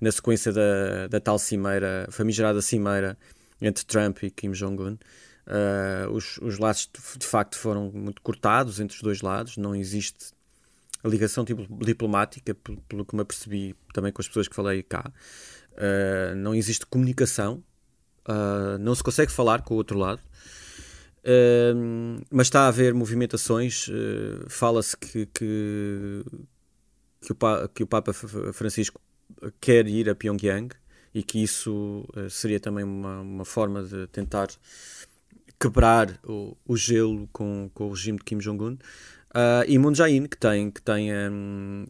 [0.00, 3.16] na sequência da, da tal cimeira, famigerada cimeira
[3.60, 4.98] entre Trump e Kim Jong-un.
[5.46, 9.74] Uh, os, os laços de, de, facto foram muito cortados entre os dois lados, não
[9.74, 10.32] existe
[11.04, 15.12] ligação diplomática, pelo, pelo que me apercebi também com as pessoas que falei cá.
[15.74, 17.62] Uh, não existe comunicação,
[18.28, 20.20] uh, não se consegue falar com o outro lado.
[22.30, 23.86] mas está a haver movimentações.
[24.48, 26.24] Fala-se que, que,
[27.20, 29.00] que, o, que o Papa Francisco
[29.60, 30.68] quer ir a Pyongyang
[31.14, 34.48] e que isso uh, seria também uma, uma forma de tentar
[35.60, 38.74] quebrar o, o gelo com, com o regime de Kim Jong-un.
[39.30, 41.86] Uh, e Moon Jae-in, que tem, que tem um,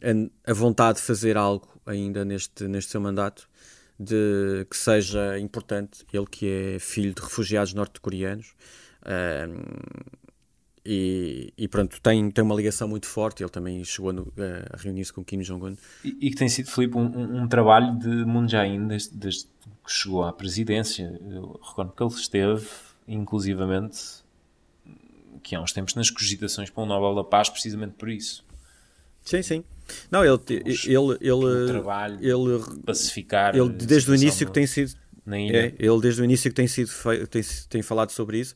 [0.46, 3.48] a, vontade de fazer algo ainda neste, neste seu mandato,
[3.98, 8.54] de que seja importante, ele que é filho de refugiados norte-coreanos,
[9.06, 10.24] um,
[10.86, 13.42] e, e, pronto, tem, tem uma ligação muito forte.
[13.42, 14.30] Ele também chegou no,
[14.70, 15.76] a reunir-se com Kim Jong-un.
[16.04, 19.44] E, e, que tem sido, Filipe, um, um, trabalho de Moon Jae-in desde, desde,
[19.84, 21.18] que chegou à presidência.
[21.30, 22.66] Eu recordo que ele esteve,
[23.08, 23.98] inclusivamente,
[25.42, 28.44] que há uns tempos, nas cogitações para o Nobel da Paz, precisamente por isso.
[29.24, 29.64] Sim, sim.
[30.10, 33.54] Não, ele, ele, ele, trabalho ele pacificar.
[33.56, 34.94] Ele desde o início que tem sido.
[35.26, 36.90] É, ele desde o início que tem sido
[37.30, 38.54] tem, tem falado sobre isso.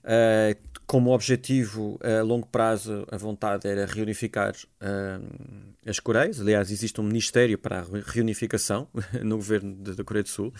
[0.00, 6.40] Uh, como objetivo a longo prazo, a vontade era reunificar uh, as Coreias.
[6.40, 8.88] Aliás, existe um ministério para a reunificação
[9.22, 10.52] no governo da Coreia do Sul.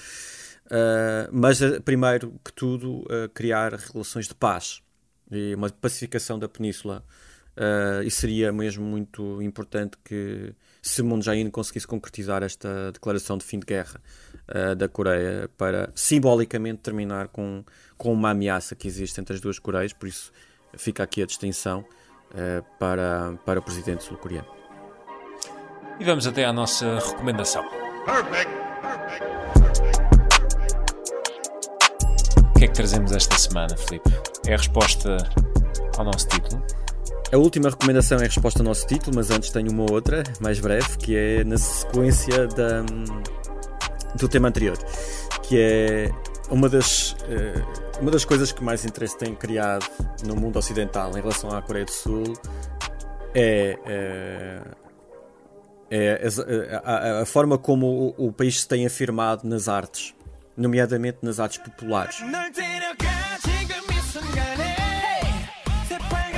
[0.66, 4.82] Uh, mas, primeiro que tudo, criar relações de paz
[5.32, 7.04] e uma pacificação da península.
[7.56, 13.44] Uh, e seria mesmo muito importante que se Moon Jae-in conseguisse concretizar esta declaração de
[13.44, 14.00] fim de guerra
[14.48, 17.64] uh, da Coreia para simbolicamente terminar com,
[17.98, 20.32] com uma ameaça que existe entre as duas Coreias, por isso
[20.74, 21.80] fica aqui a distinção
[22.30, 24.48] uh, para, para o presidente sul-coreano.
[25.98, 27.62] E vamos até à nossa recomendação.
[28.06, 28.60] Perfect.
[32.54, 34.10] O que é que trazemos esta semana, Felipe?
[34.46, 35.16] É a resposta
[35.98, 36.62] ao nosso título?
[37.32, 40.98] A última recomendação é resposta ao nosso título, mas antes tenho uma outra, mais breve,
[40.98, 42.82] que é na sequência da,
[44.16, 44.76] do tema anterior,
[45.44, 46.10] que é
[46.50, 47.62] uma das, eh,
[48.00, 49.86] uma das coisas que mais interesse tem criado
[50.26, 52.24] no mundo ocidental em relação à Coreia do Sul
[53.32, 54.60] é, é,
[55.88, 60.16] é a, a, forma como o, o país se tem afirmado nas artes,
[60.56, 62.16] nomeadamente nas artes populares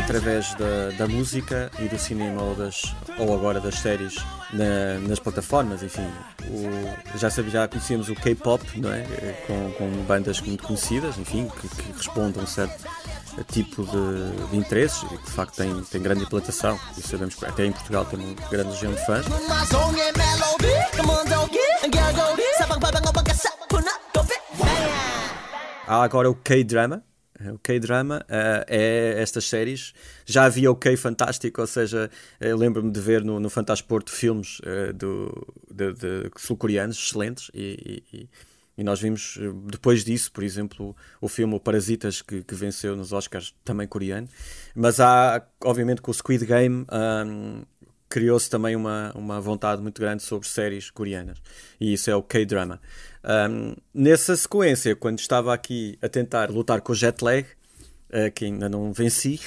[0.03, 4.17] através da, da música e do cinema ou, das, ou agora das séries
[4.53, 6.07] na, nas plataformas, enfim.
[6.45, 9.03] O, já, sabia, já conhecíamos o K-pop, não é?
[9.47, 12.85] Com, com, bandas muito conhecidas, enfim, que, que respondem a um certo
[13.51, 16.79] tipo de, de interesses e que de facto tem, tem grande implantação.
[16.99, 19.25] E sabemos que até em Portugal tem uma grande legião de fãs.
[25.87, 27.03] Há agora o K-drama,
[27.51, 29.93] o K-drama uh, é estas séries.
[30.25, 35.47] Já havia o K-fantástico, ou seja, lembro-me de ver no, no Fantasporto filmes uh, do,
[35.71, 38.29] de, de sul-coreanos excelentes e, e,
[38.77, 42.97] e, nós vimos eh, depois disso, por exemplo, o filme o Parasitas que, que venceu
[42.97, 44.29] nos Oscars, também coreano.
[44.75, 46.87] Mas há, obviamente, com o Squid Game.
[46.91, 47.63] Um,
[48.12, 51.38] criou-se também uma, uma vontade muito grande sobre séries coreanas
[51.80, 52.80] e isso é o K-drama.
[53.24, 57.46] Um, nessa sequência, quando estava aqui a tentar lutar com o jet lag,
[58.10, 59.40] uh, que ainda não venci,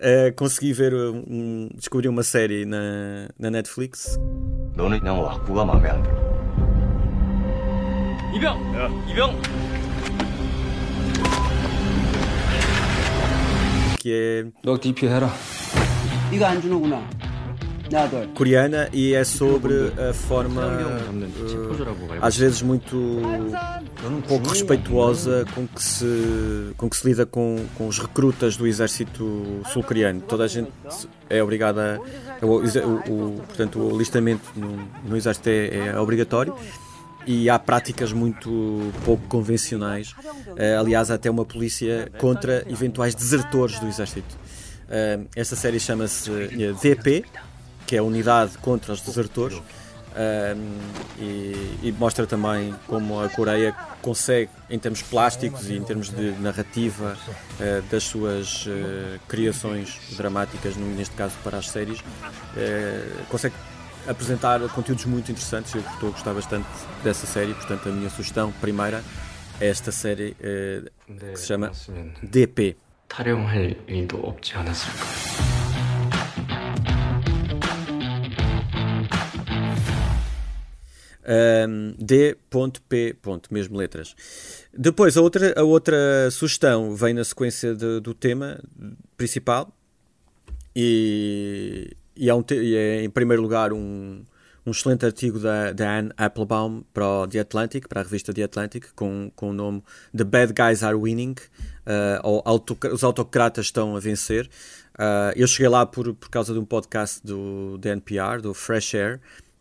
[0.00, 4.18] uh, consegui ver um, descobri uma série na, na Netflix.
[14.00, 14.52] Que é.
[14.62, 15.32] 너 DP 해라.
[16.32, 17.08] 이거 안 주는구나
[18.33, 25.83] coreana e é sobre a forma uh, às vezes muito um pouco respeituosa com que
[25.83, 30.71] se com que se lida com, com os recrutas do exército sul-coreano toda a gente
[31.29, 31.99] é obrigada
[32.41, 36.55] o, o, o portanto o alistamento no, no exército é, é, obrigatório
[37.25, 43.79] e há práticas muito pouco convencionais uh, aliás há até uma polícia contra eventuais desertores
[43.79, 44.37] do exército
[44.85, 46.29] uh, esta série chama-se
[46.81, 47.25] DP
[47.89, 49.57] que é a unidade contra os desertores.
[49.57, 50.77] Um,
[51.19, 56.31] e, e, mostra também como a Coreia consegue, em termos plásticos e em termos de
[56.33, 63.55] narrativa uh, das suas uh, criações dramáticas, neste caso para as séries, uh, consegue
[64.07, 65.73] apresentar conteúdos muito interessantes.
[65.73, 66.67] Eu estou a gostar bastante
[67.03, 69.03] dessa série, portanto, a minha sugestão primeira
[69.59, 70.35] é esta série
[71.07, 71.71] que se chama
[72.21, 72.77] DP.
[81.29, 83.15] Um, D.P.
[83.51, 84.15] mesmo letras.
[84.75, 85.95] Depois, a outra, a outra
[86.31, 88.59] sugestão vem na sequência de, do tema
[89.15, 89.71] principal
[90.75, 94.23] e, e, é, um, e é, em primeiro lugar, um,
[94.65, 98.43] um excelente artigo da, da Anne Applebaum para o The Atlantic, para a revista The
[98.43, 99.83] Atlantic, com, com o nome
[100.15, 101.35] The Bad Guys Are Winning,
[101.85, 102.43] uh, ou
[102.91, 104.49] Os Autocratas Estão a Vencer.
[104.95, 108.95] Uh, eu cheguei lá por, por causa de um podcast do, da NPR, do Fresh
[108.95, 109.19] Air,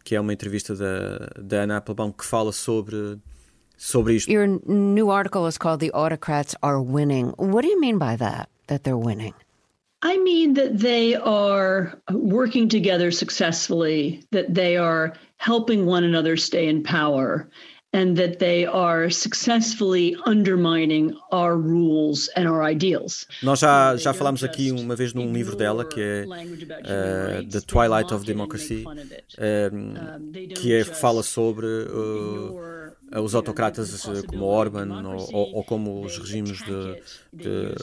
[0.09, 3.19] que é uma entrevista da, da Anne Applebaum que fala sobre,
[3.77, 4.33] sobre isto.
[4.33, 7.35] Your new article is called The Autocrats Are Winning.
[7.37, 9.35] What do you mean by that, that they're winning?
[10.03, 16.69] I mean that they are working together successfully, that they are helping one another stay
[16.69, 17.51] in power,
[17.93, 23.27] and that they are successfully undermining our rules and our ideals.
[23.43, 28.13] Nós já, já falámos aqui uma vez num livro dela que é uh, The Twilight
[28.13, 35.65] of Democracy, uh, que é, fala sobre uh, os autocratas como Orban ou, ou, ou,
[35.65, 37.03] como os regimes de,
[37.33, 37.75] de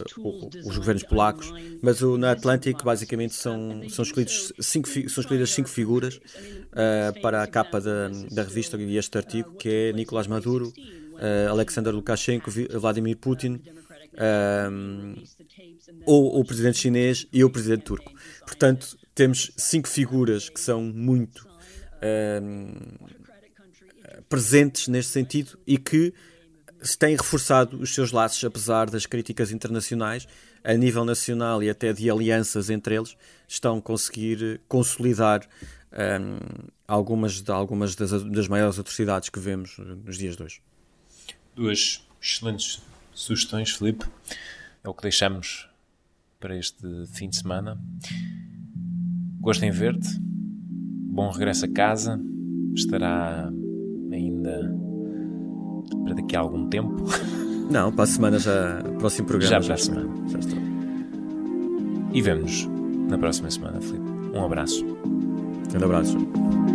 [0.63, 1.51] os governos polacos,
[1.81, 7.41] mas o, na Atlantic basicamente são, são, escolhidos cinco, são escolhidas cinco figuras uh, para
[7.41, 12.51] a capa da, da revista e este artigo, que é Nicolás Maduro, uh, Alexander Lukashenko,
[12.79, 13.59] Vladimir Putin,
[16.05, 18.13] ou o presidente chinês e o presidente turco.
[18.45, 21.45] Portanto, temos cinco figuras que são muito
[24.29, 26.13] presentes neste sentido e que
[26.99, 30.27] têm reforçado os seus laços, apesar das críticas internacionais,
[30.63, 33.15] a nível nacional e até de alianças entre eles,
[33.47, 35.47] estão a conseguir consolidar
[35.91, 40.61] um, algumas, algumas das, das maiores atrocidades que vemos nos dias de hoje.
[41.55, 42.81] Duas excelentes
[43.13, 44.05] sugestões, Felipe.
[44.83, 45.69] É o que deixamos
[46.39, 47.79] para este fim de semana.
[49.39, 50.09] Gosto em ver-te.
[50.19, 52.19] Bom regresso a casa.
[52.73, 53.49] Estará
[54.45, 54.75] ainda
[56.03, 56.95] para daqui a algum tempo?
[57.69, 58.83] Não, para a semana já.
[58.99, 59.61] Próximo programa.
[59.61, 60.09] Já, para a semana.
[60.27, 60.59] Já estou.
[62.13, 62.69] E vemos
[63.09, 64.05] na próxima semana, Filipe.
[64.33, 64.85] Um abraço.
[64.85, 66.74] Um abraço.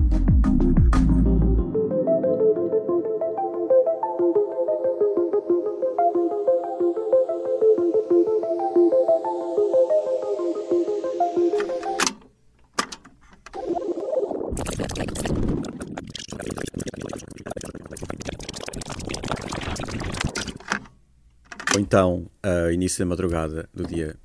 [22.81, 24.15] Início da madrugada do dia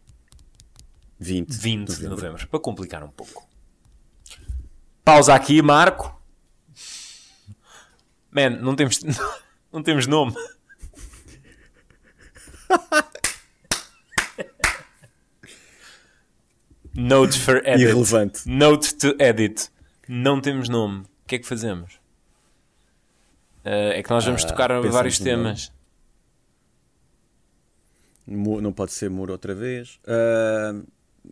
[1.21, 2.11] 20, 20 de novembro.
[2.11, 3.47] novembro, para complicar um pouco.
[5.05, 6.19] Pausa aqui, Marco.
[8.31, 9.01] Man, não temos,
[9.71, 10.35] não temos nome.
[16.95, 17.83] Note for edit.
[17.83, 18.49] Irrelevante.
[18.49, 19.71] Note to edit.
[20.09, 21.01] Não temos nome.
[21.03, 21.95] O que é que fazemos?
[23.65, 25.76] Uh, é que nós vamos ah, tocar vários temas.
[28.27, 30.01] Não pode ser muro outra vez.
[30.03, 30.85] Uh,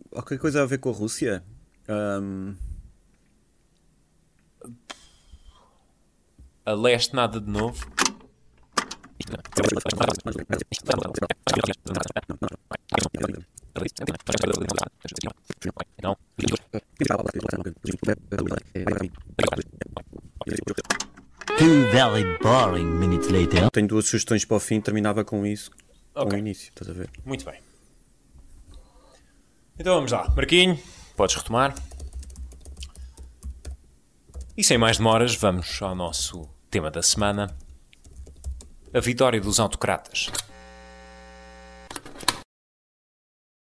[0.09, 1.43] qualquer coisa a ver com a Rússia?
[1.89, 2.55] Um...
[6.65, 7.85] A leste nada de novo.
[21.57, 23.69] Two very boring minutes later.
[23.71, 25.71] Tenho duas sugestões para o fim, terminava com isso
[26.15, 26.29] okay.
[26.29, 27.09] com o início, estás a ver?
[27.25, 27.59] Muito bem.
[29.77, 30.29] Então vamos lá.
[30.35, 30.79] Marquinho,
[31.15, 31.75] podes retomar.
[34.57, 37.55] E sem mais demoras, vamos ao nosso tema da semana:
[38.93, 40.31] a vitória dos autocratas.